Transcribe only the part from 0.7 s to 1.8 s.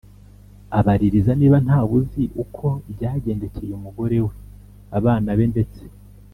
abaririza niba